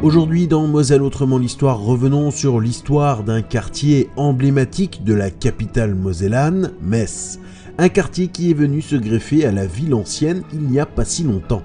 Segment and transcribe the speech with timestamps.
[0.00, 6.70] Aujourd'hui dans Moselle Autrement l'Histoire, revenons sur l'histoire d'un quartier emblématique de la capitale mosellane,
[6.80, 7.40] Metz.
[7.78, 11.04] Un quartier qui est venu se greffer à la ville ancienne il n'y a pas
[11.04, 11.64] si longtemps.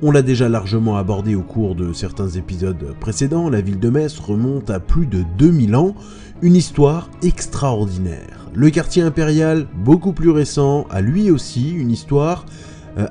[0.00, 4.18] On l'a déjà largement abordé au cours de certains épisodes précédents, la ville de Metz
[4.18, 5.94] remonte à plus de 2000 ans,
[6.40, 8.48] une histoire extraordinaire.
[8.54, 12.46] Le quartier impérial, beaucoup plus récent, a lui aussi une histoire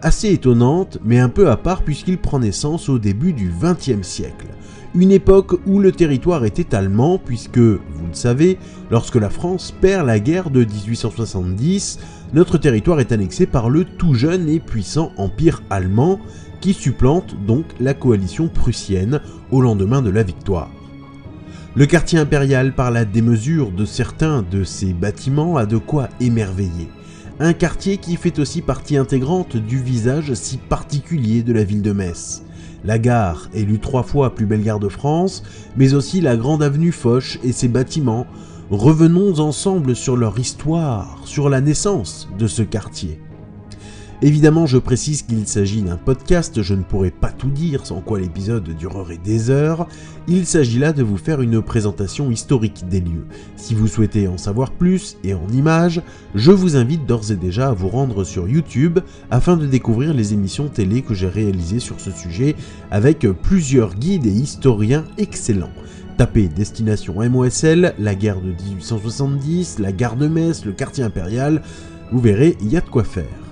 [0.01, 4.47] assez étonnante, mais un peu à part puisqu'il prend naissance au début du XXe siècle.
[4.95, 8.57] Une époque où le territoire était allemand, puisque, vous le savez,
[8.89, 11.99] lorsque la France perd la guerre de 1870,
[12.33, 16.19] notre territoire est annexé par le tout jeune et puissant Empire allemand,
[16.61, 20.71] qui supplante donc la coalition prussienne au lendemain de la victoire.
[21.75, 26.89] Le quartier impérial, par la démesure de certains de ses bâtiments, a de quoi émerveiller.
[27.39, 31.91] Un quartier qui fait aussi partie intégrante du visage si particulier de la ville de
[31.91, 32.41] Metz.
[32.83, 35.43] La gare, élue trois fois plus belle gare de France,
[35.75, 38.25] mais aussi la grande avenue Foch et ses bâtiments.
[38.71, 43.19] Revenons ensemble sur leur histoire, sur la naissance de ce quartier.
[44.23, 48.19] Évidemment, je précise qu'il s'agit d'un podcast, je ne pourrais pas tout dire sans quoi
[48.19, 49.87] l'épisode durerait des heures.
[50.27, 53.27] Il s'agit là de vous faire une présentation historique des lieux.
[53.57, 56.01] Si vous souhaitez en savoir plus et en images,
[56.33, 58.97] je vous invite d'ores et déjà à vous rendre sur YouTube
[59.29, 62.55] afin de découvrir les émissions télé que j'ai réalisées sur ce sujet
[62.89, 65.73] avec plusieurs guides et historiens excellents.
[66.17, 71.61] Tapez Destination MOSL, la guerre de 1870, la gare de Metz, le quartier impérial,
[72.11, 73.46] vous verrez, il y a de quoi faire.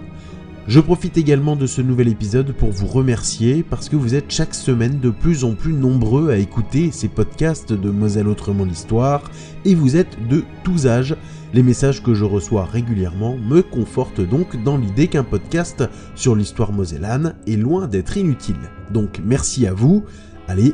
[0.68, 4.56] Je profite également de ce nouvel épisode pour vous remercier parce que vous êtes chaque
[4.56, 9.30] semaine de plus en plus nombreux à écouter ces podcasts de Moselle Autrement l'Histoire
[9.64, 11.16] et vous êtes de tous âges.
[11.54, 15.84] Les messages que je reçois régulièrement me confortent donc dans l'idée qu'un podcast
[16.16, 18.56] sur l'histoire mosellane est loin d'être inutile.
[18.90, 20.04] Donc merci à vous.
[20.48, 20.74] Allez,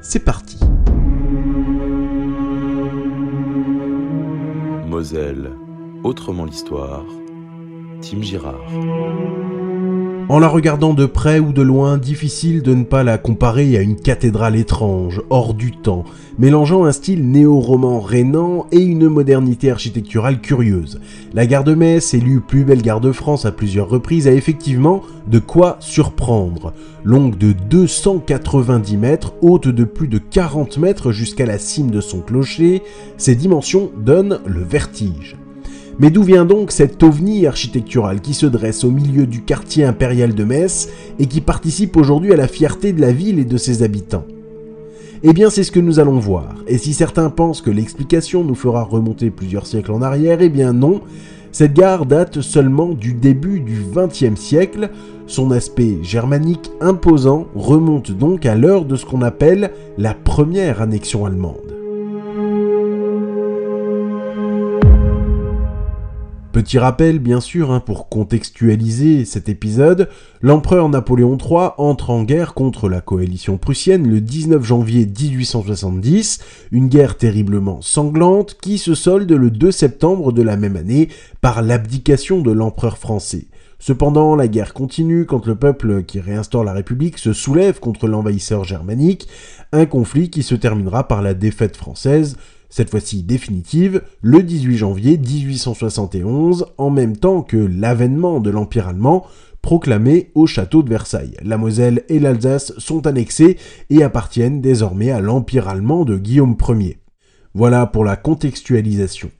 [0.00, 0.60] c'est parti.
[4.86, 5.50] Moselle,
[6.04, 7.04] autrement l'histoire.
[8.02, 8.60] Tim Girard.
[10.28, 13.80] En la regardant de près ou de loin, difficile de ne pas la comparer à
[13.80, 16.04] une cathédrale étrange, hors du temps,
[16.38, 21.00] mélangeant un style néo-roman rénan et une modernité architecturale curieuse.
[21.32, 25.02] La gare de Metz, élue plus belle gare de France à plusieurs reprises, a effectivement
[25.28, 26.72] de quoi surprendre.
[27.04, 32.20] Longue de 290 mètres, haute de plus de 40 mètres jusqu'à la cime de son
[32.20, 32.82] clocher,
[33.16, 35.36] ses dimensions donnent le vertige.
[36.02, 40.34] Mais d'où vient donc cet ovni architectural qui se dresse au milieu du quartier impérial
[40.34, 40.88] de Metz
[41.20, 44.24] et qui participe aujourd'hui à la fierté de la ville et de ses habitants?
[45.22, 48.56] Eh bien c'est ce que nous allons voir, et si certains pensent que l'explication nous
[48.56, 51.02] fera remonter plusieurs siècles en arrière, eh bien non,
[51.52, 54.90] cette gare date seulement du début du XXe siècle,
[55.28, 61.26] son aspect germanique imposant remonte donc à l'heure de ce qu'on appelle la première annexion
[61.26, 61.81] allemande.
[66.52, 70.10] Petit rappel, bien sûr, hein, pour contextualiser cet épisode,
[70.42, 76.40] l'empereur Napoléon III entre en guerre contre la coalition prussienne le 19 janvier 1870,
[76.70, 81.08] une guerre terriblement sanglante qui se solde le 2 septembre de la même année
[81.40, 83.46] par l'abdication de l'empereur français.
[83.78, 88.62] Cependant, la guerre continue quand le peuple qui réinstaure la République se soulève contre l'envahisseur
[88.62, 89.26] germanique,
[89.72, 92.36] un conflit qui se terminera par la défaite française,
[92.72, 99.26] cette fois-ci définitive, le 18 janvier 1871, en même temps que l'avènement de l'Empire allemand,
[99.60, 101.36] proclamé au château de Versailles.
[101.44, 103.58] La Moselle et l'Alsace sont annexées
[103.90, 106.96] et appartiennent désormais à l'Empire allemand de Guillaume Ier.
[107.52, 109.30] Voilà pour la contextualisation.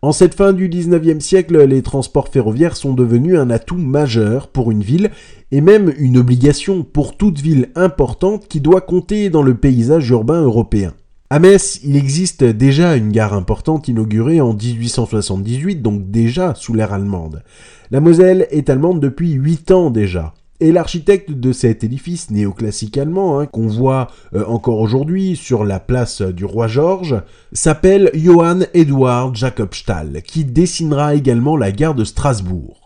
[0.00, 4.70] En cette fin du 19e siècle, les transports ferroviaires sont devenus un atout majeur pour
[4.70, 5.10] une ville
[5.52, 10.40] et même une obligation pour toute ville importante qui doit compter dans le paysage urbain
[10.40, 10.94] européen.
[11.32, 16.92] À Metz, il existe déjà une gare importante inaugurée en 1878, donc déjà sous l'ère
[16.92, 17.44] allemande.
[17.92, 20.34] La Moselle est allemande depuis 8 ans déjà.
[20.58, 25.78] Et l'architecte de cet édifice néoclassique allemand, hein, qu'on voit euh, encore aujourd'hui sur la
[25.78, 27.22] place du roi Georges,
[27.52, 32.79] s'appelle Johann Eduard Jakob Stahl, qui dessinera également la gare de Strasbourg.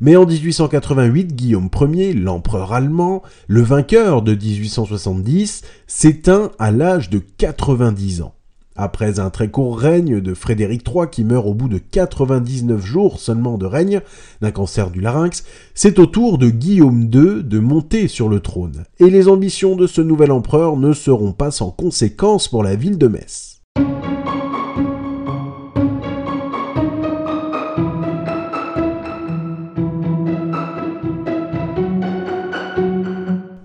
[0.00, 7.18] Mais en 1888, Guillaume Ier, l'empereur allemand, le vainqueur de 1870, s'éteint à l'âge de
[7.18, 8.34] 90 ans.
[8.78, 13.20] Après un très court règne de Frédéric III qui meurt au bout de 99 jours
[13.20, 14.02] seulement de règne
[14.42, 15.44] d'un cancer du larynx,
[15.74, 18.84] c'est au tour de Guillaume II de monter sur le trône.
[18.98, 22.98] Et les ambitions de ce nouvel empereur ne seront pas sans conséquences pour la ville
[22.98, 23.55] de Metz.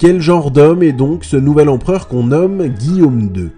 [0.02, 3.52] Quel genre d'homme est donc ce nouvel empereur qu'on nomme Guillaume II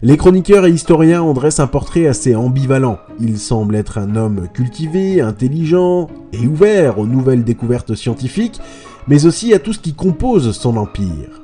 [0.00, 3.00] les chroniqueurs et historiens en dressent un portrait assez ambivalent.
[3.18, 8.60] Il semble être un homme cultivé, intelligent et ouvert aux nouvelles découvertes scientifiques,
[9.08, 11.42] mais aussi à tout ce qui compose son empire.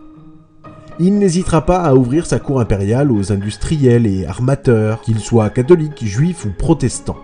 [1.00, 6.04] Il n'hésitera pas à ouvrir sa cour impériale aux industriels et armateurs, qu'ils soient catholiques,
[6.04, 7.18] juifs ou protestants.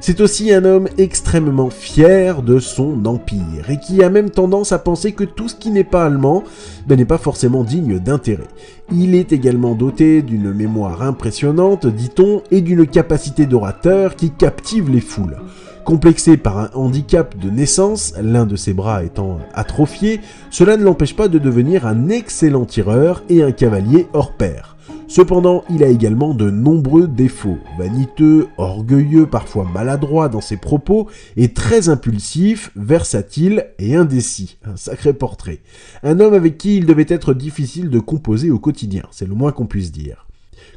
[0.00, 4.78] C'est aussi un homme extrêmement fier de son empire et qui a même tendance à
[4.78, 6.44] penser que tout ce qui n'est pas allemand
[6.86, 8.46] ben, n'est pas forcément digne d'intérêt.
[8.92, 15.00] Il est également doté d'une mémoire impressionnante, dit-on, et d'une capacité d'orateur qui captive les
[15.00, 15.36] foules.
[15.84, 20.20] Complexé par un handicap de naissance, l'un de ses bras étant atrophié,
[20.50, 24.76] cela ne l'empêche pas de devenir un excellent tireur et un cavalier hors pair.
[25.08, 27.56] Cependant, il a également de nombreux défauts.
[27.78, 31.08] Vaniteux, orgueilleux, parfois maladroit dans ses propos,
[31.38, 34.58] et très impulsif, versatile et indécis.
[34.64, 35.60] Un sacré portrait.
[36.02, 39.50] Un homme avec qui il devait être difficile de composer au quotidien, c'est le moins
[39.50, 40.27] qu'on puisse dire.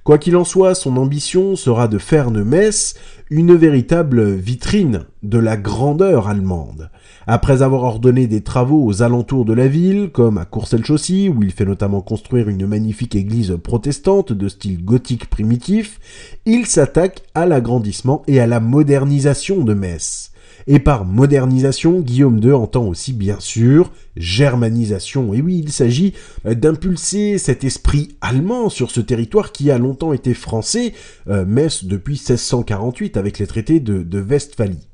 [0.03, 2.95] Quoi qu'il en soit, son ambition sera de faire de Metz
[3.29, 6.89] une véritable vitrine de la grandeur allemande.
[7.27, 11.51] Après avoir ordonné des travaux aux alentours de la ville, comme à Courcelles-Chaussy, où il
[11.51, 15.99] fait notamment construire une magnifique église protestante de style gothique primitif,
[16.47, 20.31] il s'attaque à l'agrandissement et à la modernisation de Metz.
[20.67, 25.33] Et par modernisation, Guillaume II entend aussi bien sûr germanisation.
[25.33, 26.13] Et oui, il s'agit
[26.45, 30.93] euh, d'impulser cet esprit allemand sur ce territoire qui a longtemps été français,
[31.27, 34.90] euh, Metz depuis 1648 avec les traités de, de Westphalie.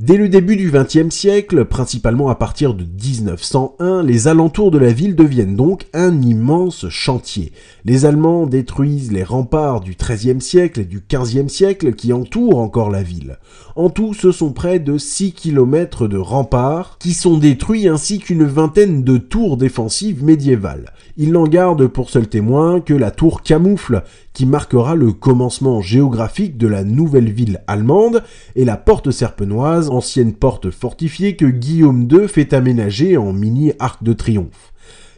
[0.00, 4.90] Dès le début du XXe siècle, principalement à partir de 1901, les alentours de la
[4.90, 7.52] ville deviennent donc un immense chantier.
[7.84, 12.90] Les Allemands détruisent les remparts du XIIIe siècle et du XVe siècle qui entourent encore
[12.90, 13.38] la ville.
[13.76, 18.46] En tout, ce sont près de 6 km de remparts qui sont détruits ainsi qu'une
[18.46, 20.92] vingtaine de tours défensives médiévales.
[21.16, 24.02] Il n'en garde pour seul témoin que la tour Camoufle,
[24.34, 28.22] qui marquera le commencement géographique de la nouvelle ville allemande,
[28.56, 34.02] et la porte serpenoise, ancienne porte fortifiée que Guillaume II fait aménager en mini arc
[34.02, 34.72] de triomphe.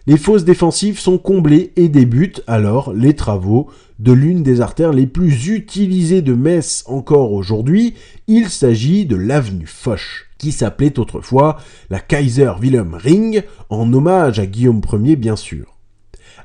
[0.07, 3.69] Les fosses défensives sont comblées et débutent alors les travaux
[3.99, 7.95] de l'une des artères les plus utilisées de Metz encore aujourd'hui.
[8.29, 11.57] Il s'agit de l'avenue Foch, qui s'appelait autrefois
[11.91, 15.76] la Kaiser Wilhelm Ring, en hommage à Guillaume Ier bien sûr.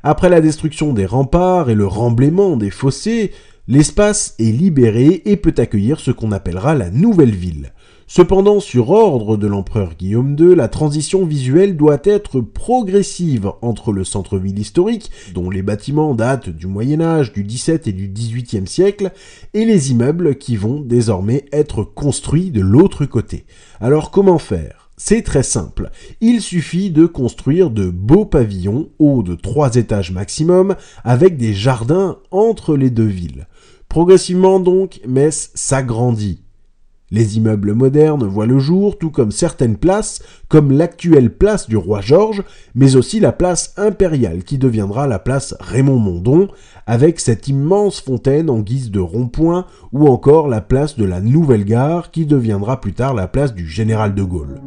[0.03, 3.31] Après la destruction des remparts et le remblaiement des fossés,
[3.67, 7.71] l'espace est libéré et peut accueillir ce qu'on appellera la nouvelle ville.
[8.07, 14.03] Cependant, sur ordre de l'empereur Guillaume II, la transition visuelle doit être progressive entre le
[14.03, 19.11] centre-ville historique, dont les bâtiments datent du Moyen Âge, du XVIIe et du XVIIIe siècle,
[19.53, 23.45] et les immeubles qui vont désormais être construits de l'autre côté.
[23.79, 24.80] Alors comment faire?
[25.03, 25.89] C'est très simple.
[26.21, 32.19] Il suffit de construire de beaux pavillons hauts de trois étages maximum avec des jardins
[32.29, 33.47] entre les deux villes.
[33.89, 36.43] Progressivement donc, Metz s'agrandit.
[37.09, 41.99] Les immeubles modernes voient le jour, tout comme certaines places, comme l'actuelle place du roi
[41.99, 42.43] Georges,
[42.75, 46.47] mais aussi la place impériale qui deviendra la place Raymond Mondon,
[46.85, 51.65] avec cette immense fontaine en guise de rond-point, ou encore la place de la Nouvelle
[51.65, 54.61] Gare qui deviendra plus tard la place du Général de Gaulle.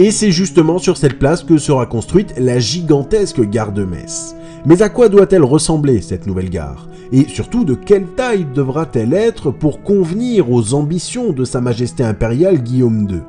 [0.00, 4.34] Et c'est justement sur cette place que sera construite la gigantesque gare de Metz.
[4.64, 6.88] Mais à quoi doit-elle ressembler cette nouvelle gare?
[7.12, 12.62] Et surtout de quelle taille devra-t-elle être pour convenir aux ambitions de Sa Majesté impériale
[12.62, 13.20] Guillaume II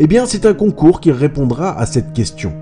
[0.00, 2.52] Eh bien c'est un concours qui répondra à cette question.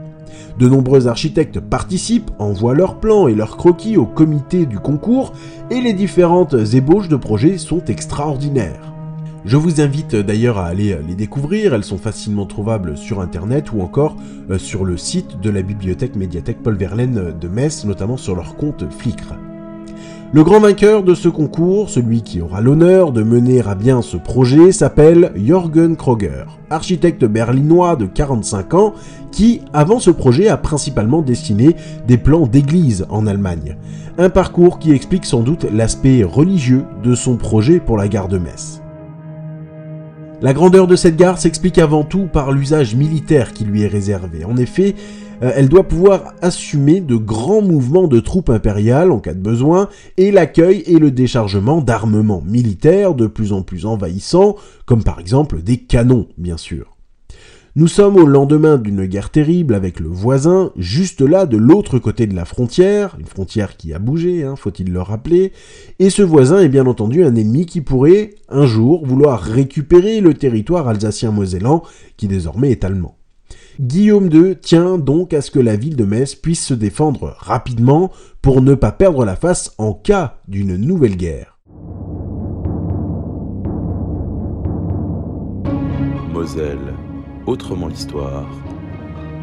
[0.60, 5.32] De nombreux architectes participent, envoient leurs plans et leurs croquis au comité du concours,
[5.72, 8.89] et les différentes ébauches de projets sont extraordinaires.
[9.46, 13.80] Je vous invite d'ailleurs à aller les découvrir, elles sont facilement trouvables sur internet ou
[13.80, 14.16] encore
[14.50, 18.56] euh, sur le site de la bibliothèque médiathèque Paul Verlaine de Metz, notamment sur leur
[18.56, 19.34] compte Flickr.
[20.32, 24.18] Le grand vainqueur de ce concours, celui qui aura l'honneur de mener à bien ce
[24.18, 28.94] projet, s'appelle Jürgen Kroger, architecte berlinois de 45 ans
[29.32, 31.74] qui, avant ce projet, a principalement dessiné
[32.06, 33.76] des plans d'église en Allemagne.
[34.18, 38.38] Un parcours qui explique sans doute l'aspect religieux de son projet pour la gare de
[38.38, 38.82] Metz.
[40.42, 44.46] La grandeur de cette gare s'explique avant tout par l'usage militaire qui lui est réservé.
[44.46, 44.94] En effet,
[45.42, 49.90] euh, elle doit pouvoir assumer de grands mouvements de troupes impériales en cas de besoin
[50.16, 54.56] et l'accueil et le déchargement d'armements militaires de plus en plus envahissants,
[54.86, 56.96] comme par exemple des canons, bien sûr.
[57.80, 62.26] Nous sommes au lendemain d'une guerre terrible avec le voisin, juste là de l'autre côté
[62.26, 65.52] de la frontière, une frontière qui a bougé, hein, faut-il le rappeler,
[65.98, 70.34] et ce voisin est bien entendu un ennemi qui pourrait, un jour, vouloir récupérer le
[70.34, 71.82] territoire alsacien-mosellan,
[72.18, 73.16] qui désormais est allemand.
[73.80, 78.10] Guillaume II tient donc à ce que la ville de Metz puisse se défendre rapidement
[78.42, 81.58] pour ne pas perdre la face en cas d'une nouvelle guerre.
[86.30, 86.94] Moselle,
[87.50, 88.46] autrement l'histoire.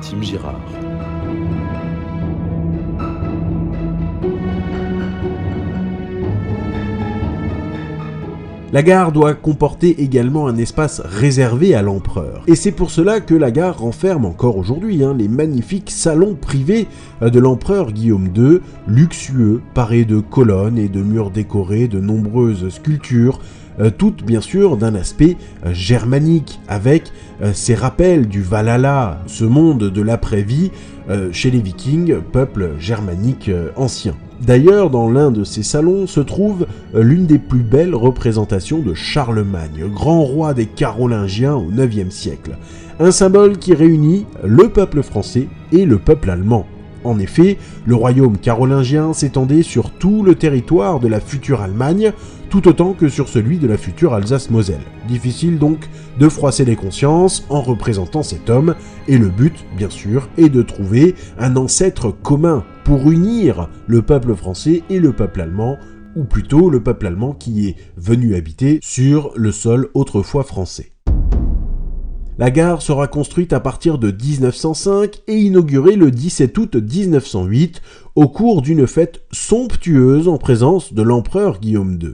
[0.02, 0.62] Tim Girard.
[8.74, 12.44] La gare doit comporter également un espace réservé à l'empereur.
[12.48, 16.88] Et c'est pour cela que la gare renferme encore aujourd'hui hein, les magnifiques salons privés
[17.22, 22.70] euh, de l'empereur Guillaume II, luxueux, parés de colonnes et de murs décorés de nombreuses
[22.70, 23.40] sculptures,
[23.98, 27.12] toutes bien sûr d'un aspect euh, germanique, avec
[27.54, 30.72] ces rappels du Valhalla, ce monde de l'après-vie
[31.32, 34.16] chez les vikings, peuple germanique ancien.
[34.42, 38.94] D'ailleurs, dans l'un de ces salons se trouve euh, l'une des plus belles représentations de
[38.94, 42.58] Charlemagne, grand roi des Carolingiens au IXe siècle.
[43.00, 46.68] Un symbole qui réunit le peuple français et le peuple allemand.
[47.04, 52.12] En effet, le royaume carolingien s'étendait sur tout le territoire de la future Allemagne,
[52.50, 54.82] tout autant que sur celui de la future Alsace-Moselle.
[55.08, 55.90] Difficile donc
[56.20, 58.76] de froisser les consciences en représentant cet homme,
[59.08, 64.36] et le but, bien sûr, est de trouver un ancêtre commun pour unir le peuple
[64.36, 65.78] français et le peuple allemand,
[66.16, 70.94] ou plutôt le peuple allemand qui est venu habiter sur le sol autrefois français.
[72.40, 77.82] La gare sera construite à partir de 1905 et inaugurée le 17 août 1908
[78.14, 82.14] au cours d'une fête somptueuse en présence de l'empereur Guillaume II.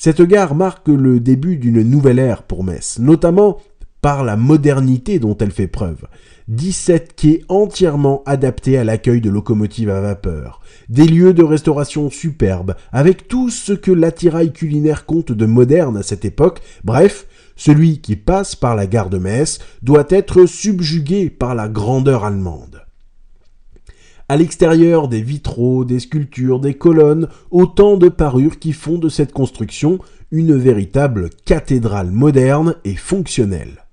[0.00, 3.58] Cette gare marque le début d'une nouvelle ère pour Metz, notamment
[4.00, 6.06] par la modernité dont elle fait preuve.
[6.46, 12.76] 17 quais entièrement adaptés à l'accueil de locomotives à vapeur, des lieux de restauration superbes,
[12.92, 17.26] avec tout ce que l'attirail culinaire compte de moderne à cette époque, bref,
[17.56, 22.87] celui qui passe par la gare de Metz doit être subjugué par la grandeur allemande.
[24.30, 29.32] À l'extérieur, des vitraux, des sculptures, des colonnes, autant de parures qui font de cette
[29.32, 29.98] construction
[30.30, 33.86] une véritable cathédrale moderne et fonctionnelle.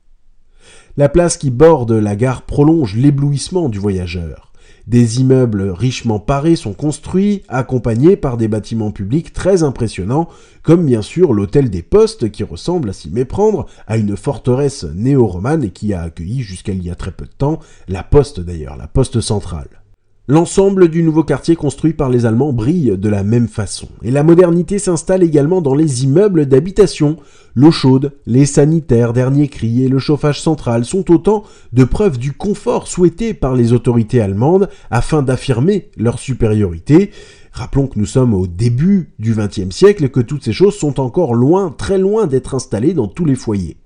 [0.97, 4.51] La place qui borde la gare prolonge l'éblouissement du voyageur.
[4.87, 10.27] Des immeubles richement parés sont construits, accompagnés par des bâtiments publics très impressionnants,
[10.63, 15.63] comme bien sûr l'hôtel des Postes qui ressemble à s'y méprendre à une forteresse néo-romane
[15.63, 18.75] et qui a accueilli jusqu'à il y a très peu de temps la poste d'ailleurs,
[18.75, 19.84] la poste centrale.
[20.27, 23.87] L'ensemble du nouveau quartier construit par les Allemands brille de la même façon.
[24.01, 27.17] Et la modernité s'installe également dans les immeubles d'habitation.
[27.53, 32.33] L'eau chaude, les sanitaires, dernier cri et le chauffage central sont autant de preuves du
[32.33, 37.11] confort souhaité par les autorités allemandes afin d'affirmer leur supériorité.
[37.51, 40.99] Rappelons que nous sommes au début du XXe siècle et que toutes ces choses sont
[40.99, 43.77] encore loin, très loin d'être installées dans tous les foyers.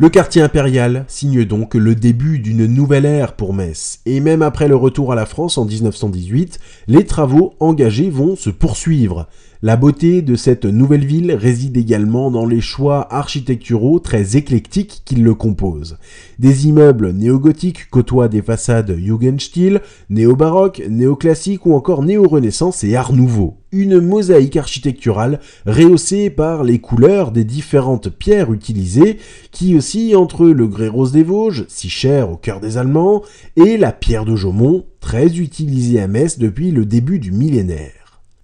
[0.00, 4.68] Le quartier impérial signe donc le début d'une nouvelle ère pour Metz, et même après
[4.68, 9.26] le retour à la France en 1918, les travaux engagés vont se poursuivre.
[9.60, 15.16] La beauté de cette nouvelle ville réside également dans les choix architecturaux très éclectiques qui
[15.16, 15.98] le composent.
[16.38, 23.56] Des immeubles néo-gothiques côtoient des façades Jugendstil, néo-baroque, néo-classique ou encore néo-renaissance et art nouveau.
[23.72, 29.18] Une mosaïque architecturale rehaussée par les couleurs des différentes pierres utilisées
[29.50, 33.24] qui oscillent entre le grès rose des Vosges, si cher au cœur des Allemands,
[33.56, 37.97] et la pierre de Jaumont, très utilisée à Metz depuis le début du millénaire.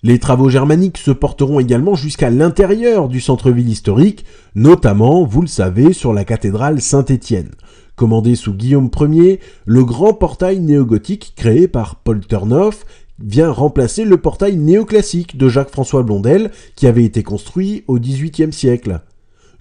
[0.07, 5.95] Les travaux germaniques se porteront également jusqu'à l'intérieur du centre-ville historique, notamment, vous le savez,
[5.95, 7.53] sur la cathédrale Saint-Étienne.
[7.97, 12.85] Commandé sous Guillaume Ier, le grand portail néogothique créé par Paul Turnoff
[13.19, 19.01] vient remplacer le portail néoclassique de Jacques-François Blondel qui avait été construit au XVIIIe siècle.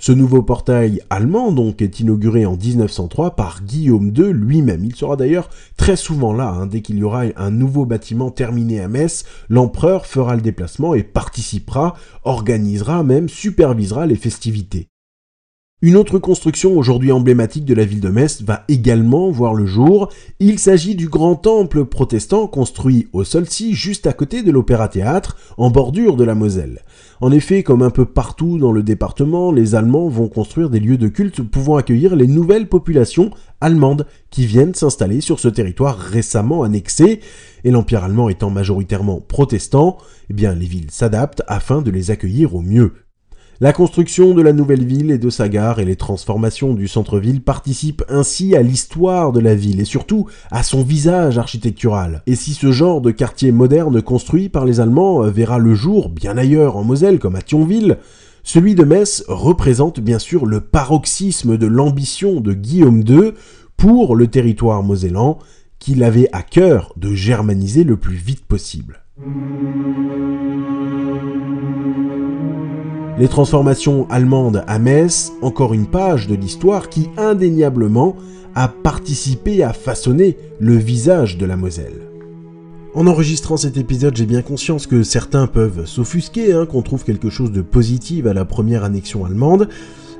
[0.06, 4.84] Ce nouveau portail allemand donc est inauguré en 1903 par Guillaume II lui-même.
[4.84, 6.50] Il sera d'ailleurs très souvent là.
[6.50, 6.66] Hein.
[6.66, 11.04] Dès qu'il y aura un nouveau bâtiment terminé à Metz, l'empereur fera le déplacement et
[11.04, 11.96] participera,
[12.26, 14.90] organisera même, supervisera les festivités.
[15.86, 20.08] Une autre construction aujourd'hui emblématique de la ville de Metz va également voir le jour.
[20.40, 25.36] Il s'agit du grand temple protestant construit au Solcy juste à côté de l'Opéra Théâtre,
[25.58, 26.84] en bordure de la Moselle.
[27.20, 30.98] En effet, comme un peu partout dans le département, les Allemands vont construire des lieux
[30.98, 36.64] de culte pouvant accueillir les nouvelles populations allemandes qui viennent s'installer sur ce territoire récemment
[36.64, 37.20] annexé.
[37.66, 39.98] Et l'Empire allemand étant majoritairement protestant,
[40.30, 42.94] eh bien les villes s'adaptent afin de les accueillir au mieux.
[43.62, 47.42] La construction de la nouvelle ville et de sa gare et les transformations du centre-ville
[47.42, 52.24] participent ainsi à l'histoire de la ville et surtout à son visage architectural.
[52.26, 56.38] Et si ce genre de quartier moderne construit par les Allemands verra le jour bien
[56.38, 57.98] ailleurs en Moselle comme à Thionville,
[58.44, 63.32] celui de Metz représente bien sûr le paroxysme de l'ambition de Guillaume II
[63.78, 65.40] pour le territoire mosellan
[65.80, 69.04] qu'il avait à cœur de germaniser le plus vite possible.
[73.20, 78.16] Les transformations allemandes à Metz, encore une page de l'histoire qui indéniablement
[78.56, 82.02] a participé à façonner le visage de la Moselle.
[82.96, 87.30] En enregistrant cet épisode, j'ai bien conscience que certains peuvent s'offusquer, hein, qu'on trouve quelque
[87.30, 89.70] chose de positif à la première annexion allemande.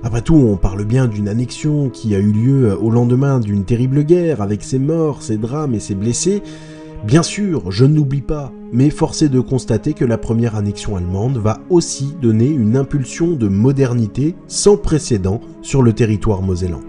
[0.04, 4.04] Après tout, on parle bien d'une annexion qui a eu lieu au lendemain d'une terrible
[4.04, 6.44] guerre, avec ses morts, ses drames et ses blessés.
[7.04, 11.38] Bien sûr, je n'oublie pas, mais force est de constater que la première annexion allemande
[11.38, 16.80] va aussi donner une impulsion de modernité sans précédent sur le territoire mosellan.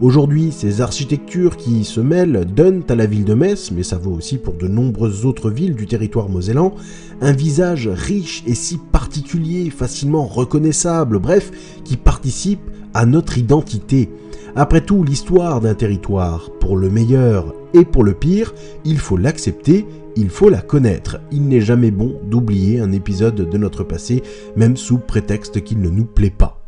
[0.00, 4.12] Aujourd'hui, ces architectures qui se mêlent donnent à la ville de Metz, mais ça vaut
[4.12, 6.74] aussi pour de nombreuses autres villes du territoire mosellan,
[7.20, 11.50] un visage riche et si particulier, facilement reconnaissable, bref,
[11.84, 14.08] qui participe à notre identité.
[14.56, 19.86] Après tout, l'histoire d'un territoire, pour le meilleur et pour le pire, il faut l'accepter,
[20.16, 21.20] il faut la connaître.
[21.30, 24.22] Il n'est jamais bon d'oublier un épisode de notre passé,
[24.56, 26.58] même sous prétexte qu'il ne nous plaît pas.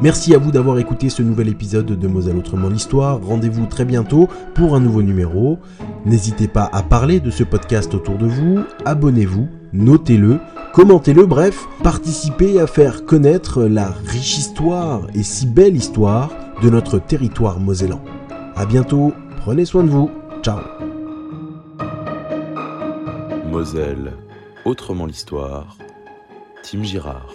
[0.00, 3.20] Merci à vous d'avoir écouté ce nouvel épisode de Moselle Autrement l'Histoire.
[3.20, 5.58] Rendez-vous très bientôt pour un nouveau numéro.
[6.06, 10.38] N'hésitez pas à parler de ce podcast autour de vous, abonnez-vous, notez-le,
[10.72, 16.30] commentez-le, bref, participez à faire connaître la riche histoire et si belle histoire
[16.62, 18.02] de notre territoire mosellan.
[18.56, 20.10] A bientôt, prenez soin de vous,
[20.42, 20.60] ciao
[23.50, 24.12] Moselle,
[24.64, 25.76] autrement l'histoire,
[26.62, 27.32] Tim Girard.